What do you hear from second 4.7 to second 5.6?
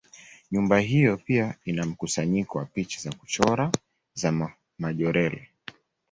Majorelle.